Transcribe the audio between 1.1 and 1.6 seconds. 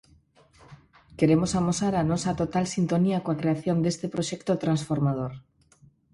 Queremos